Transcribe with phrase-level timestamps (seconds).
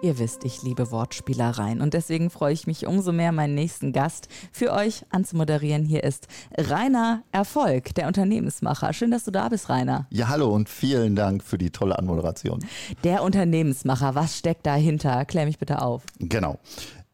[0.00, 4.28] Ihr wisst, ich liebe Wortspielereien und deswegen freue ich mich umso mehr, meinen nächsten Gast
[4.52, 5.84] für euch anzumoderieren.
[5.84, 8.92] Hier ist Rainer Erfolg, der Unternehmensmacher.
[8.92, 10.06] Schön, dass du da bist, Rainer.
[10.10, 12.60] Ja, hallo und vielen Dank für die tolle Anmoderation.
[13.02, 15.24] Der Unternehmensmacher, was steckt dahinter?
[15.24, 16.04] Klär mich bitte auf.
[16.20, 16.60] Genau.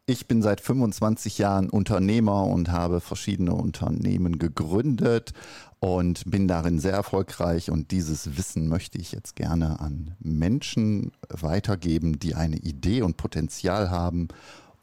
[0.07, 5.33] Ich bin seit 25 Jahren Unternehmer und habe verschiedene Unternehmen gegründet
[5.79, 7.69] und bin darin sehr erfolgreich.
[7.69, 13.89] Und dieses Wissen möchte ich jetzt gerne an Menschen weitergeben, die eine Idee und Potenzial
[13.89, 14.29] haben,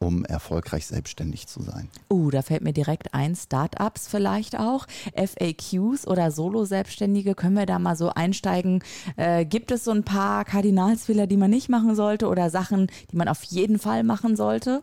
[0.02, 1.88] um erfolgreich selbstständig zu sein.
[2.10, 7.78] Uh, da fällt mir direkt ein, Startups vielleicht auch, FAQs oder Solo-Selbstständige, können wir da
[7.78, 8.82] mal so einsteigen?
[9.16, 13.16] Äh, gibt es so ein paar Kardinalsfehler, die man nicht machen sollte oder Sachen, die
[13.16, 14.82] man auf jeden Fall machen sollte?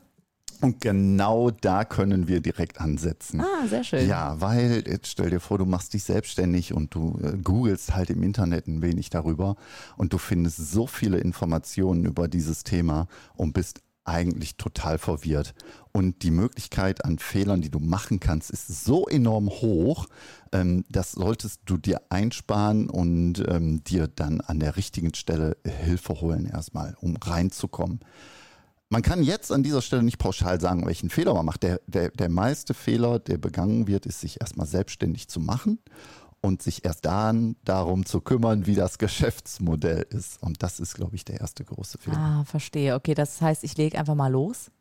[0.61, 3.41] Und genau da können wir direkt ansetzen.
[3.41, 4.07] Ah, sehr schön.
[4.07, 8.09] Ja, weil jetzt stell dir vor, du machst dich selbstständig und du äh, googelst halt
[8.09, 9.55] im Internet ein wenig darüber
[9.97, 15.53] und du findest so viele Informationen über dieses Thema und bist eigentlich total verwirrt.
[15.91, 20.07] Und die Möglichkeit an Fehlern, die du machen kannst, ist so enorm hoch,
[20.51, 26.21] ähm, das solltest du dir einsparen und ähm, dir dann an der richtigen Stelle Hilfe
[26.21, 27.99] holen erstmal, um reinzukommen.
[28.91, 31.61] Man kann jetzt an dieser Stelle nicht pauschal sagen, welchen Fehler man macht.
[31.61, 35.77] Der, der, der meiste Fehler, der begangen wird, ist, sich erstmal selbstständig zu machen
[36.41, 40.41] und sich erst dann darum zu kümmern, wie das Geschäftsmodell ist.
[40.41, 42.17] Und das ist, glaube ich, der erste große Fehler.
[42.17, 42.95] Ah, verstehe.
[42.95, 44.71] Okay, das heißt, ich lege einfach mal los.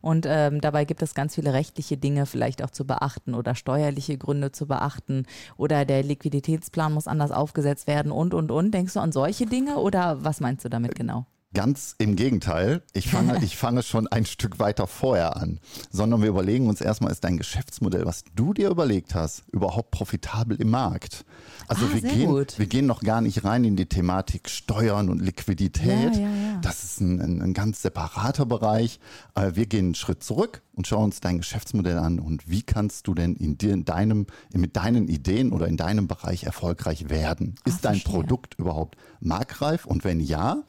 [0.00, 4.18] Und ähm, dabei gibt es ganz viele rechtliche Dinge vielleicht auch zu beachten oder steuerliche
[4.18, 8.72] Gründe zu beachten oder der Liquiditätsplan muss anders aufgesetzt werden und, und, und.
[8.72, 11.26] Denkst du an solche Dinge oder was meinst du damit genau?
[11.54, 12.82] Ganz im Gegenteil.
[12.94, 15.60] Ich fange, ich fange schon ein Stück weiter vorher an,
[15.90, 20.60] sondern wir überlegen uns erstmal, ist dein Geschäftsmodell, was du dir überlegt hast, überhaupt profitabel
[20.60, 21.24] im Markt?
[21.68, 22.58] Also Ah, wir, gehen, gut.
[22.58, 26.14] wir gehen noch gar nicht rein in die Thematik Steuern und Liquidität.
[26.16, 26.58] Ja, ja, ja.
[26.62, 28.98] Das ist ein, ein, ein ganz separater Bereich.
[29.34, 33.06] Aber wir gehen einen Schritt zurück und schauen uns dein Geschäftsmodell an und wie kannst
[33.06, 37.56] du denn in dir, in deinem, mit deinen Ideen oder in deinem Bereich erfolgreich werden?
[37.64, 38.12] Ist dein Ah, verstehe.
[38.12, 39.84] Produkt überhaupt marktreif?
[39.86, 40.62] Und wenn ja,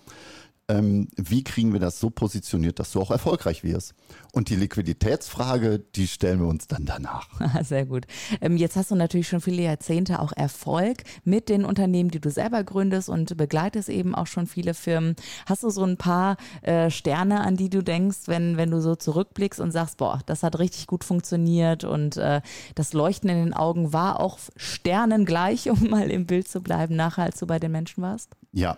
[0.69, 3.93] ähm, wie kriegen wir das so positioniert, dass du auch erfolgreich wirst?
[4.31, 7.27] Und die Liquiditätsfrage, die stellen wir uns dann danach.
[7.63, 8.05] Sehr gut.
[8.39, 12.31] Ähm, jetzt hast du natürlich schon viele Jahrzehnte auch Erfolg mit den Unternehmen, die du
[12.31, 15.15] selber gründest und begleitest eben auch schon viele Firmen.
[15.45, 18.95] Hast du so ein paar äh, Sterne, an die du denkst, wenn, wenn du so
[18.95, 22.41] zurückblickst und sagst, boah, das hat richtig gut funktioniert und äh,
[22.75, 27.23] das Leuchten in den Augen war auch sternengleich, um mal im Bild zu bleiben, nachher
[27.23, 28.31] als du bei den Menschen warst?
[28.53, 28.77] Ja,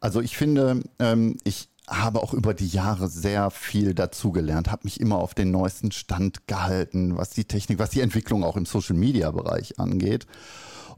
[0.00, 5.00] also ich finde, ähm, ich habe auch über die Jahre sehr viel dazugelernt, habe mich
[5.00, 9.78] immer auf den neuesten Stand gehalten, was die Technik, was die Entwicklung auch im Social-Media-Bereich
[9.78, 10.26] angeht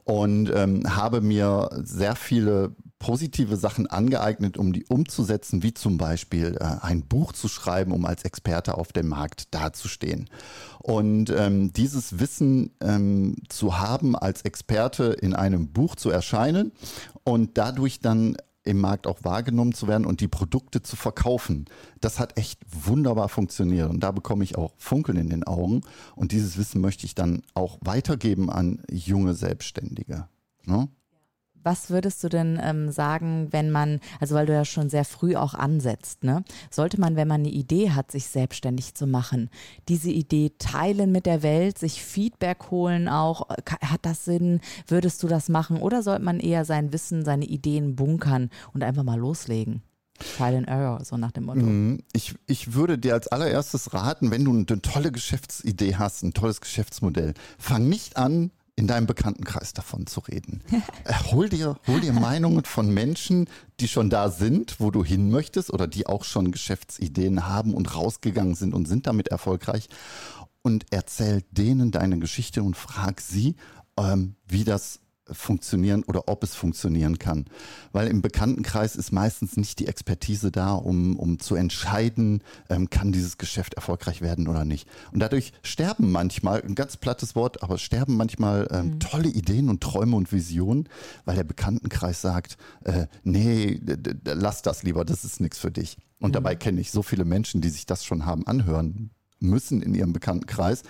[0.08, 6.56] und ähm, habe mir sehr viele positive Sachen angeeignet, um die umzusetzen, wie zum Beispiel
[6.58, 10.30] äh, ein Buch zu schreiben, um als Experte auf dem Markt dazustehen.
[10.78, 16.72] Und ähm, dieses Wissen ähm, zu haben, als Experte in einem Buch zu erscheinen
[17.22, 18.36] und dadurch dann
[18.68, 21.64] im Markt auch wahrgenommen zu werden und die Produkte zu verkaufen.
[22.00, 25.80] Das hat echt wunderbar funktioniert und da bekomme ich auch Funkeln in den Augen
[26.14, 30.28] und dieses Wissen möchte ich dann auch weitergeben an junge Selbstständige.
[30.64, 30.88] Ne?
[31.62, 35.36] Was würdest du denn ähm, sagen, wenn man, also weil du ja schon sehr früh
[35.36, 36.44] auch ansetzt, ne?
[36.70, 39.50] Sollte man, wenn man eine Idee hat, sich selbstständig zu machen,
[39.88, 43.48] diese Idee teilen mit der Welt, sich Feedback holen auch,
[43.82, 44.60] hat das Sinn?
[44.86, 45.80] Würdest du das machen?
[45.80, 49.82] Oder sollte man eher sein Wissen, seine Ideen bunkern und einfach mal loslegen?
[50.36, 51.60] Trial and Error, so nach dem Motto.
[51.60, 52.00] Mhm.
[52.12, 56.60] Ich, ich würde dir als allererstes raten, wenn du eine tolle Geschäftsidee hast, ein tolles
[56.60, 60.62] Geschäftsmodell, fang nicht an, in deinem Bekanntenkreis davon zu reden.
[61.04, 63.48] Äh, hol, dir, hol dir Meinungen von Menschen,
[63.80, 67.96] die schon da sind, wo du hin möchtest oder die auch schon Geschäftsideen haben und
[67.96, 69.88] rausgegangen sind und sind damit erfolgreich
[70.62, 73.56] und erzähl denen deine Geschichte und frag sie,
[73.98, 75.00] ähm, wie das
[75.30, 77.46] funktionieren oder ob es funktionieren kann.
[77.92, 83.12] Weil im Bekanntenkreis ist meistens nicht die Expertise da, um, um zu entscheiden, ähm, kann
[83.12, 84.88] dieses Geschäft erfolgreich werden oder nicht.
[85.12, 89.82] Und dadurch sterben manchmal, ein ganz plattes Wort, aber sterben manchmal ähm, tolle Ideen und
[89.82, 90.88] Träume und Visionen,
[91.24, 93.80] weil der Bekanntenkreis sagt, äh, nee,
[94.24, 95.96] lass das lieber, das ist nichts für dich.
[96.20, 99.94] Und dabei kenne ich so viele Menschen, die sich das schon haben anhören müssen in
[99.94, 100.82] ihrem Bekanntenkreis,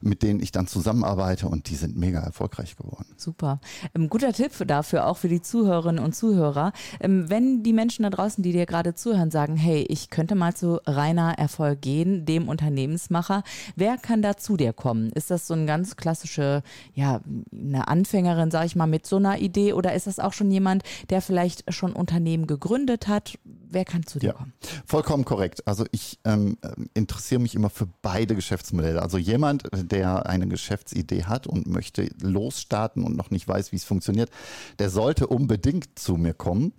[0.00, 3.06] mit denen ich dann zusammenarbeite und die sind mega erfolgreich geworden.
[3.16, 3.60] Super.
[3.94, 6.72] Ähm, guter Tipp dafür auch für die Zuhörerinnen und Zuhörer.
[7.00, 10.54] Ähm, wenn die Menschen da draußen, die dir gerade zuhören, sagen, hey, ich könnte mal
[10.54, 13.42] zu Rainer Erfolg gehen, dem Unternehmensmacher,
[13.76, 15.10] wer kann da zu dir kommen?
[15.10, 16.62] Ist das so eine ganz klassische,
[16.94, 17.20] ja,
[17.52, 20.82] eine Anfängerin, sage ich mal, mit so einer Idee oder ist das auch schon jemand,
[21.10, 23.38] der vielleicht schon Unternehmen gegründet hat?
[23.70, 24.52] Wer kann zu dir ja, kommen?
[24.86, 25.66] Vollkommen korrekt.
[25.66, 26.56] Also ich ähm,
[26.94, 29.02] interessiere mich immer für beide Geschäftsmodelle.
[29.02, 33.84] Also jemand, der eine Geschäftsidee hat und möchte losstarten und noch nicht weiß, wie es
[33.84, 34.30] funktioniert,
[34.78, 36.72] der sollte unbedingt zu mir kommen.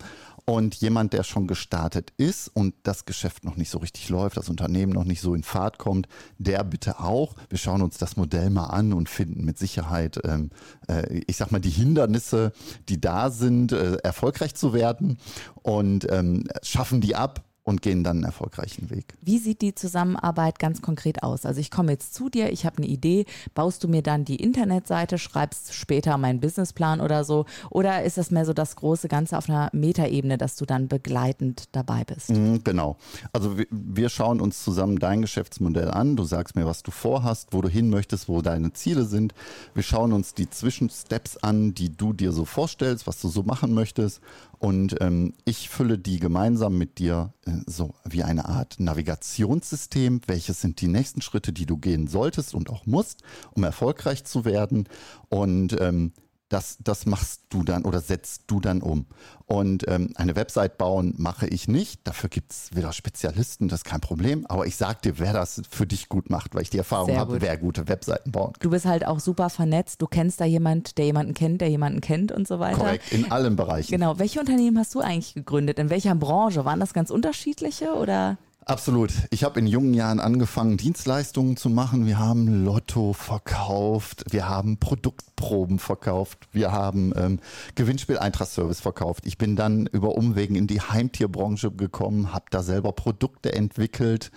[0.50, 4.50] Und jemand, der schon gestartet ist und das Geschäft noch nicht so richtig läuft, das
[4.50, 6.07] Unternehmen noch nicht so in Fahrt kommt,
[6.40, 7.36] der bitte auch.
[7.50, 10.50] Wir schauen uns das Modell mal an und finden mit Sicherheit, ähm,
[10.88, 12.51] äh, ich sag mal, die Hindernisse,
[12.90, 15.19] die da sind, äh, erfolgreich zu werden
[15.62, 19.13] und ähm, schaffen die ab und gehen dann einen erfolgreichen Weg.
[19.21, 21.45] Wie sieht die Zusammenarbeit ganz konkret aus?
[21.45, 24.38] Also ich komme jetzt zu dir, ich habe eine Idee, baust du mir dann die
[24.38, 27.45] Internetseite, schreibst später meinen Businessplan oder so?
[27.69, 31.66] Oder ist das mehr so das große Ganze auf einer Metaebene, dass du dann begleitend
[31.71, 32.31] dabei bist?
[32.31, 32.98] Mhm, genau.
[33.33, 36.15] Also wir schauen uns zusammen dein Geschäftsmodell an.
[36.15, 39.36] Du sagst mir, was du vorhast, wo du hin möchtest, wo deine Ziele sind.
[39.75, 43.75] Wir schauen uns die Zwischensteps an, die du dir so vorstellst, was du so machen
[43.75, 44.22] möchtest.
[44.60, 50.22] Und ähm, ich fülle die gemeinsam mit dir äh, so wie eine Art Navigationssystem.
[50.28, 54.44] Welches sind die nächsten Schritte, die du gehen solltest und auch musst, um erfolgreich zu
[54.44, 54.90] werden?
[55.30, 56.12] Und ähm,
[56.50, 59.06] das, das machst du dann oder setzt du dann um.
[59.46, 62.07] Und ähm, eine Website bauen mache ich nicht.
[62.07, 64.46] Dafür gibt es wieder Spezialisten, das ist kein Problem.
[64.48, 67.42] Aber ich sag dir, wer das für dich gut macht, weil ich die Erfahrung habe,
[67.42, 68.62] wer gute Webseiten bauen kann.
[68.62, 70.01] Du bist halt auch super vernetzt.
[70.01, 72.78] Du kennst da jemand, der jemanden kennt, der jemanden kennt und so weiter.
[72.78, 73.92] Korrekt, in allen Bereichen.
[73.92, 74.18] Genau.
[74.18, 75.80] Welche Unternehmen hast du eigentlich gegründet?
[75.80, 76.66] In welcher Branche?
[76.66, 78.38] Waren das ganz unterschiedliche oder?
[78.66, 79.12] Absolut.
[79.32, 82.06] Ich habe in jungen Jahren angefangen, Dienstleistungen zu machen.
[82.06, 87.40] Wir haben Lotto verkauft, wir haben Produktproben verkauft, wir haben ähm,
[87.74, 89.26] Gewinnspiel Eintracht Service verkauft.
[89.26, 94.30] Ich bin dann über Umwegen in die Heimtierbranche gekommen, habe da selber Produkte entwickelt.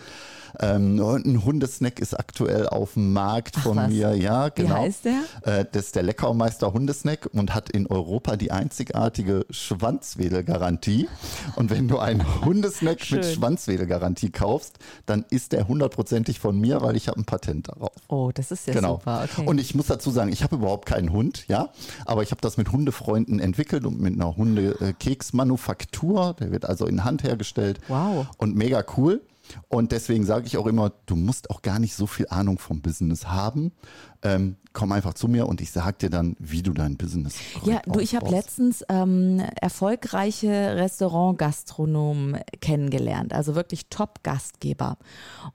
[0.61, 3.91] Ähm, ein Hundesnack ist aktuell auf dem Markt Ach, von was?
[3.91, 4.15] mir.
[4.15, 4.77] Ja, genau.
[4.77, 5.23] Wie heißt der?
[5.43, 11.09] Äh, das ist der Leckermeister Hundesnack und hat in Europa die einzigartige Schwanzwedelgarantie.
[11.57, 16.97] Und wenn du einen Hundesnack mit Schwanzwedelgarantie kaufst, dann ist der hundertprozentig von mir, weil
[16.97, 17.93] ich habe ein Patent darauf.
[18.09, 18.95] Oh, das ist ja genau.
[18.95, 19.27] super.
[19.31, 19.47] Okay.
[19.47, 21.71] Und ich muss dazu sagen, ich habe überhaupt keinen Hund, ja,
[22.07, 26.35] aber ich habe das mit Hundefreunden entwickelt und mit einer Hundekeksmanufaktur.
[26.39, 27.81] Der wird also in Hand hergestellt.
[27.89, 28.27] Wow.
[28.39, 29.23] Und mega cool.
[29.69, 32.82] Und deswegen sage ich auch immer, du musst auch gar nicht so viel Ahnung vom
[32.82, 33.72] Business haben.
[34.22, 37.34] Ähm, komm einfach zu mir und ich sage dir dann, wie du dein Business
[37.64, 44.99] Ja, du, ich habe letztens ähm, erfolgreiche Restaurant-Gastronomen kennengelernt, also wirklich Top-Gastgeber.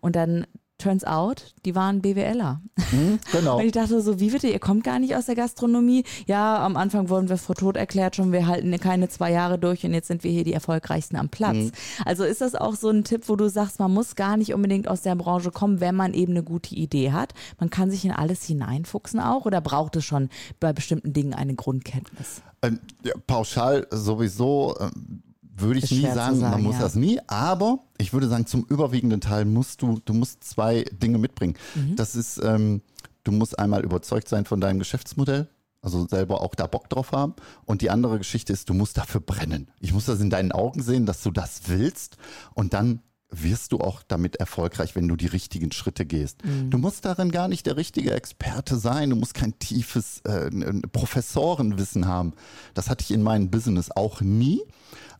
[0.01, 0.45] Und dann
[0.77, 2.61] turns out, die waren BWLer.
[2.91, 3.57] Mhm, genau.
[3.59, 6.03] Und ich dachte so, wie bitte, ihr kommt gar nicht aus der Gastronomie?
[6.27, 9.85] Ja, am Anfang wurden wir vor tot erklärt schon, wir halten keine zwei Jahre durch
[9.85, 11.55] und jetzt sind wir hier die erfolgreichsten am Platz.
[11.55, 11.71] Mhm.
[12.05, 14.87] Also ist das auch so ein Tipp, wo du sagst, man muss gar nicht unbedingt
[14.87, 17.33] aus der Branche kommen, wenn man eben eine gute Idee hat.
[17.59, 21.55] Man kann sich in alles hineinfuchsen auch oder braucht es schon bei bestimmten Dingen eine
[21.55, 22.41] Grundkenntnis?
[22.61, 24.75] Ähm, ja, pauschal sowieso.
[24.79, 25.23] Ähm
[25.59, 26.81] würde ich nie sagen, sagen, man muss ja.
[26.81, 31.17] das nie, aber ich würde sagen, zum überwiegenden Teil musst du, du musst zwei Dinge
[31.17, 31.55] mitbringen.
[31.75, 31.95] Mhm.
[31.95, 32.81] Das ist, ähm,
[33.23, 35.47] du musst einmal überzeugt sein von deinem Geschäftsmodell,
[35.81, 37.33] also selber auch da Bock drauf haben.
[37.65, 39.69] Und die andere Geschichte ist, du musst dafür brennen.
[39.79, 42.17] Ich muss das in deinen Augen sehen, dass du das willst
[42.53, 46.45] und dann wirst du auch damit erfolgreich, wenn du die richtigen Schritte gehst.
[46.45, 46.69] Mhm.
[46.69, 50.49] Du musst darin gar nicht der richtige Experte sein, du musst kein tiefes äh,
[50.93, 52.33] Professorenwissen haben.
[52.73, 54.61] Das hatte ich in meinem Business auch nie.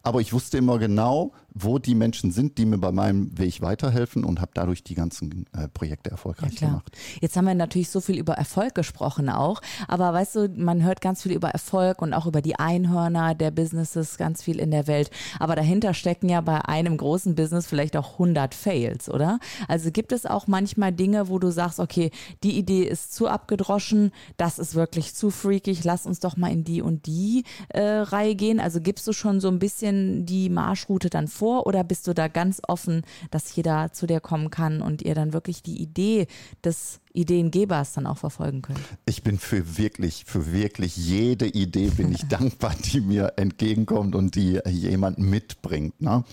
[0.08, 4.24] Aber ich wusste immer genau, wo die Menschen sind, die mir bei meinem Weg weiterhelfen
[4.24, 6.96] und habe dadurch die ganzen äh, Projekte erfolgreich ja, gemacht.
[7.20, 11.02] Jetzt haben wir natürlich so viel über Erfolg gesprochen auch, aber weißt du, man hört
[11.02, 14.88] ganz viel über Erfolg und auch über die Einhörner der Businesses, ganz viel in der
[14.88, 15.10] Welt.
[15.40, 19.40] Aber dahinter stecken ja bei einem großen Business vielleicht auch 100 Fails, oder?
[19.68, 22.12] Also gibt es auch manchmal Dinge, wo du sagst, okay,
[22.44, 26.64] die Idee ist zu abgedroschen, das ist wirklich zu freakig, lass uns doch mal in
[26.64, 28.60] die und die äh, Reihe gehen.
[28.60, 31.48] Also gibst du schon so ein bisschen die Marschroute dann vor?
[31.48, 35.16] vor oder bist du da ganz offen, dass jeder zu dir kommen kann und ihr
[35.16, 36.28] dann wirklich die Idee
[36.64, 38.82] des Ideengebers dann auch verfolgen könnt?
[39.06, 44.36] Ich bin für wirklich, für wirklich jede Idee bin ich dankbar, die mir entgegenkommt und
[44.36, 46.02] die jemand mitbringt.
[46.02, 46.26] Ne?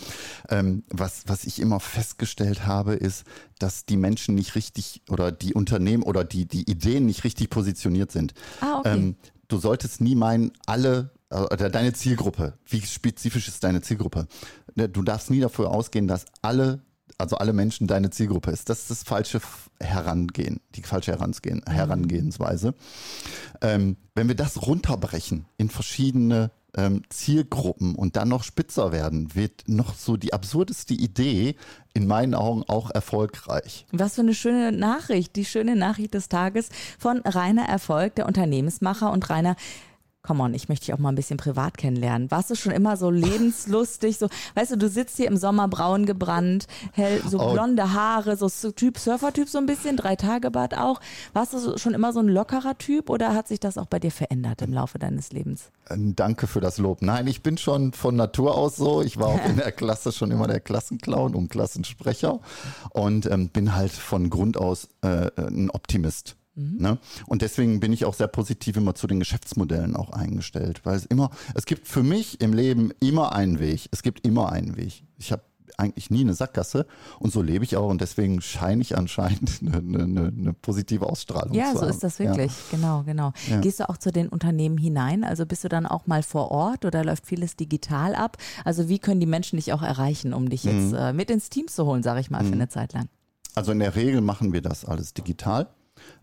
[0.49, 3.25] Ähm, was, was ich immer festgestellt habe, ist,
[3.61, 8.11] dass die Menschen nicht richtig oder die Unternehmen oder die, die Ideen nicht richtig positioniert
[8.11, 8.35] sind.
[8.61, 8.95] Ah, okay.
[8.95, 9.17] Ähm,
[9.47, 14.27] du solltest nie meinen, alle oder deine Zielgruppe, wie spezifisch ist deine Zielgruppe?
[14.75, 16.81] Ne, du darfst nie dafür ausgehen, dass alle
[17.19, 18.69] also alle Menschen deine Zielgruppe ist.
[18.69, 19.41] Das ist das falsche
[19.81, 21.73] Herangehen, die falsche Herangehen, mhm.
[21.73, 22.75] Herangehensweise.
[23.61, 29.65] Ähm, wenn wir das runterbrechen in verschiedene ähm, Zielgruppen und dann noch spitzer werden, wird
[29.69, 31.57] noch so die absurdeste Idee
[31.93, 33.87] in meinen Augen auch erfolgreich.
[33.93, 39.13] Was für eine schöne Nachricht, die schöne Nachricht des Tages von Rainer Erfolg, der Unternehmensmacher
[39.13, 39.57] und Rainer
[40.27, 42.31] Komm on, ich möchte dich auch mal ein bisschen privat kennenlernen.
[42.31, 44.17] Warst du schon immer so lebenslustig?
[44.17, 47.53] So, weißt du, du sitzt hier im Sommer braun gebrannt, hell, so oh.
[47.53, 51.01] blonde Haare, so Typ Surfer-Typ so ein bisschen, drei Tage Bad auch.
[51.35, 54.11] Warst du schon immer so ein lockerer Typ oder hat sich das auch bei dir
[54.11, 55.71] verändert im Laufe deines Lebens?
[55.91, 57.03] Ähm, danke für das Lob.
[57.03, 59.03] Nein, ich bin schon von Natur aus so.
[59.03, 62.41] Ich war auch in der Klasse schon immer der Klassenclown und Klassensprecher
[62.91, 66.37] und ähm, bin halt von Grund aus äh, ein Optimist.
[66.55, 66.77] Mhm.
[66.79, 66.99] Ne?
[67.27, 71.07] Und deswegen bin ich auch sehr positiv immer zu den Geschäftsmodellen auch eingestellt, weil es
[71.07, 73.89] immer, es gibt für mich im Leben immer einen Weg.
[73.91, 75.05] Es gibt immer einen Weg.
[75.19, 75.43] Ich habe
[75.77, 76.87] eigentlich nie eine Sackgasse
[77.19, 81.55] und so lebe ich auch und deswegen scheine ich anscheinend eine, eine, eine positive Ausstrahlung
[81.55, 81.77] ja, zu haben.
[81.77, 82.53] Ja, so ist das wirklich.
[82.53, 82.77] Ja.
[82.77, 83.33] Genau, genau.
[83.49, 83.61] Ja.
[83.61, 85.25] Gehst du auch zu den Unternehmen hinein?
[85.25, 88.37] Also bist du dann auch mal vor Ort oder läuft vieles digital ab?
[88.65, 90.99] Also wie können die Menschen dich auch erreichen, um dich jetzt mhm.
[90.99, 92.49] äh, mit ins Team zu holen, sage ich mal, mhm.
[92.49, 93.09] für eine Zeit lang?
[93.55, 95.69] Also in der Regel machen wir das alles digital.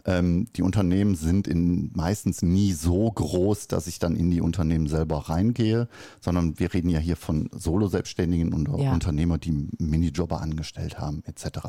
[0.05, 4.87] Ähm, die Unternehmen sind in, meistens nie so groß, dass ich dann in die Unternehmen
[4.87, 5.87] selber reingehe,
[6.19, 8.93] sondern wir reden ja hier von Solo-Selbstständigen und ja.
[8.93, 11.59] Unternehmer, die Minijobber angestellt haben, etc.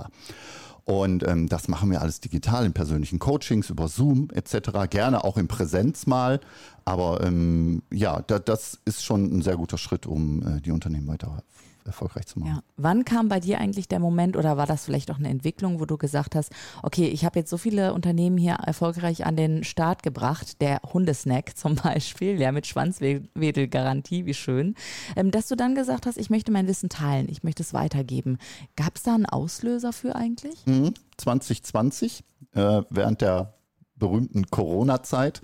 [0.85, 4.91] Und ähm, das machen wir alles digital in persönlichen Coachings über Zoom etc.
[4.91, 6.41] Gerne auch in Präsenz mal.
[6.85, 11.07] Aber ähm, ja, da, das ist schon ein sehr guter Schritt, um äh, die Unternehmen
[11.07, 11.43] weiter
[11.87, 12.57] erfolgreich zu machen.
[12.57, 12.62] Ja.
[12.77, 15.85] Wann kam bei dir eigentlich der Moment oder war das vielleicht auch eine Entwicklung, wo
[15.85, 20.03] du gesagt hast, okay, ich habe jetzt so viele Unternehmen hier erfolgreich an den Start
[20.03, 24.75] gebracht, der Hundesnack zum Beispiel, ja, mit Schwanzwedelgarantie, wie schön,
[25.17, 28.39] ähm, dass du dann gesagt hast, ich möchte mein Wissen teilen, ich möchte es weitergeben.
[28.77, 30.67] Gab es da einen Auslöser für eigentlich?
[30.67, 32.25] Mhm, 2020,
[32.55, 33.55] äh, während der
[33.97, 35.43] berühmten Corona-Zeit,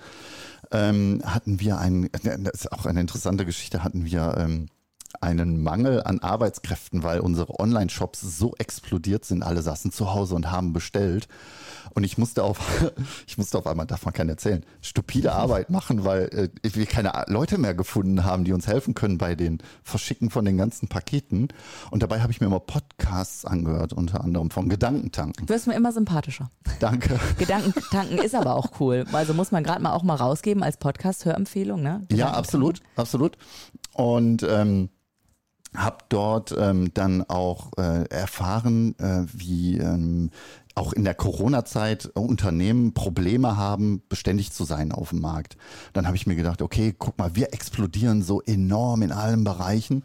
[0.73, 4.67] ähm, hatten wir ein, das ist auch eine interessante Geschichte, hatten wir ähm,
[5.21, 9.43] einen Mangel an Arbeitskräften, weil unsere Online-Shops so explodiert sind.
[9.43, 11.29] Alle saßen zu Hause und haben bestellt.
[11.95, 12.61] Und ich musste auf,
[13.27, 17.25] ich musste auf einmal, darf man keinen erzählen, stupide Arbeit machen, weil äh, wir keine
[17.27, 21.49] Leute mehr gefunden haben, die uns helfen können bei den Verschicken von den ganzen Paketen.
[21.91, 25.47] Und dabei habe ich mir immer Podcasts angehört, unter anderem von Gedankentanken.
[25.47, 26.51] Du wirst mir immer sympathischer.
[26.81, 27.19] Danke.
[27.39, 29.05] Gedankentanken ist aber auch cool.
[29.13, 32.07] Also muss man gerade mal auch mal rausgeben als Podcast-Hörempfehlung, ne?
[32.13, 33.37] Ja, absolut, absolut.
[33.95, 34.91] Und ähm,
[35.77, 40.31] habe dort ähm, dann auch äh, erfahren, äh, wie ähm,
[40.75, 45.57] auch in der Corona-Zeit Unternehmen Probleme haben, beständig zu sein auf dem Markt.
[45.93, 50.05] Dann habe ich mir gedacht, okay, guck mal, wir explodieren so enorm in allen Bereichen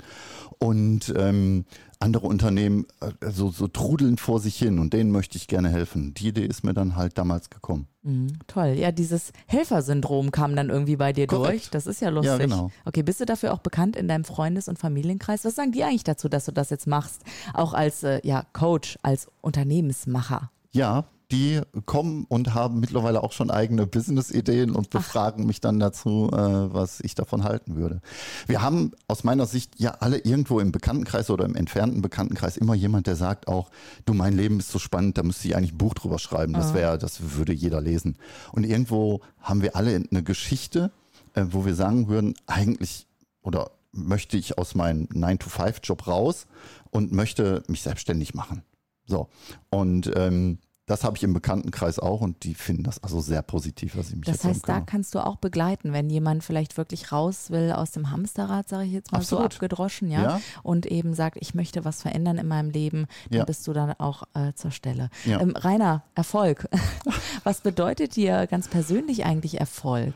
[0.58, 1.65] und ähm,
[2.03, 6.13] andere Unternehmen äh, so, so trudeln vor sich hin und denen möchte ich gerne helfen.
[6.13, 7.88] Die Idee ist mir dann halt damals gekommen.
[8.03, 8.75] Mhm, toll.
[8.77, 11.51] Ja, dieses Helfersyndrom kam dann irgendwie bei dir Korrekt.
[11.53, 11.69] durch.
[11.69, 12.31] Das ist ja lustig.
[12.31, 12.69] Ja, genau.
[12.83, 15.45] Okay, bist du dafür auch bekannt in deinem Freundes- und Familienkreis?
[15.45, 17.22] Was sagen die eigentlich dazu, dass du das jetzt machst?
[17.53, 20.51] Auch als äh, ja, Coach, als Unternehmensmacher?
[20.72, 25.48] Ja, die kommen und haben mittlerweile auch schon eigene Business-Ideen und befragen Ach.
[25.48, 28.02] mich dann dazu, äh, was ich davon halten würde.
[28.46, 32.75] Wir haben aus meiner Sicht ja alle irgendwo im Bekanntenkreis oder im entfernten Bekanntenkreis immer
[32.75, 33.72] jemand, der sagt auch,
[34.06, 36.54] du, mein Leben ist so spannend, da müsste ich eigentlich ein Buch drüber schreiben.
[36.54, 38.18] Das wäre, das würde jeder lesen.
[38.52, 40.92] Und irgendwo haben wir alle eine Geschichte,
[41.34, 43.08] äh, wo wir sagen würden, eigentlich
[43.42, 46.46] oder möchte ich aus meinem 9-to-5-Job raus
[46.92, 48.62] und möchte mich selbstständig machen.
[49.08, 49.30] So.
[49.70, 53.96] Und ähm, das habe ich im Bekanntenkreis auch und die finden das also sehr positiv,
[53.96, 57.52] was ich mich Das heißt, da kannst du auch begleiten, wenn jemand vielleicht wirklich raus
[57.52, 59.54] will aus dem Hamsterrad, sage ich jetzt mal Absolut.
[59.54, 60.22] so abgedroschen, ja?
[60.24, 60.42] ja?
[60.62, 63.46] und eben sagt, ich möchte was verändern in meinem Leben, dann ja.
[63.46, 65.10] bist du dann auch äh, zur Stelle.
[65.24, 65.40] Ja.
[65.40, 66.68] Ähm, Rainer, Erfolg.
[67.44, 70.13] was bedeutet dir ganz persönlich eigentlich Erfolg?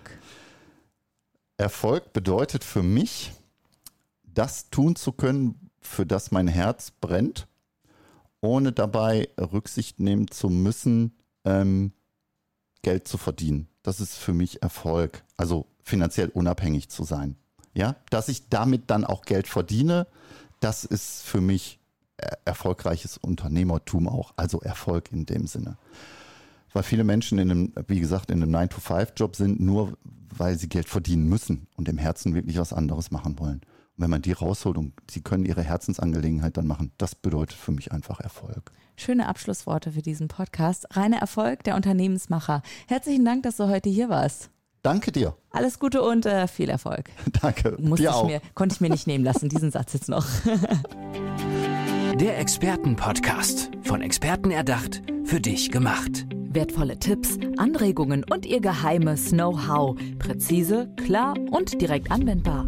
[1.56, 3.32] Erfolg bedeutet für mich,
[4.26, 7.48] das tun zu können, für das mein Herz brennt
[8.42, 11.16] ohne dabei Rücksicht nehmen zu müssen,
[11.46, 11.94] ähm,
[12.82, 13.68] Geld zu verdienen.
[13.84, 15.24] Das ist für mich Erfolg.
[15.38, 17.36] Also finanziell unabhängig zu sein.
[17.74, 20.08] Ja, dass ich damit dann auch Geld verdiene,
[20.60, 21.80] das ist für mich
[22.46, 24.34] erfolgreiches Unternehmertum auch.
[24.36, 25.78] Also Erfolg in dem Sinne.
[26.74, 29.98] Weil viele Menschen in einem, wie gesagt, in einem 9-to-5-Job sind, nur
[30.36, 33.62] weil sie Geld verdienen müssen und im Herzen wirklich was anderes machen wollen
[33.98, 37.92] wenn man die rausholt und sie können ihre Herzensangelegenheit dann machen, das bedeutet für mich
[37.92, 38.72] einfach Erfolg.
[38.96, 40.88] Schöne Abschlussworte für diesen Podcast.
[40.96, 42.62] Reiner Erfolg der Unternehmensmacher.
[42.88, 44.50] Herzlichen Dank, dass du heute hier warst.
[44.84, 45.36] Danke dir.
[45.50, 47.10] Alles Gute und äh, viel Erfolg.
[47.42, 47.76] Danke.
[47.80, 48.28] Musste dir ich auch.
[48.28, 50.26] Mir, konnte ich mir nicht nehmen lassen, diesen Satz jetzt noch.
[52.16, 53.72] Der Expertenpodcast.
[53.84, 56.26] Von Experten erdacht, für dich gemacht.
[56.50, 59.96] Wertvolle Tipps, Anregungen und ihr geheimes Know-how.
[60.18, 62.68] Präzise, klar und direkt anwendbar.